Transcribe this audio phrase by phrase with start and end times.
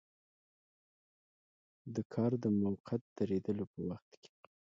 [1.95, 4.31] د کار د موقت دریدلو په وخت کې.